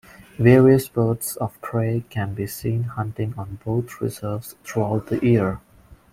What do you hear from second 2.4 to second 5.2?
seen hunting on both reserves throughout the